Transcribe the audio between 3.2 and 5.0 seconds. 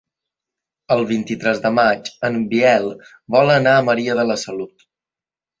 vol anar a Maria de la Salut.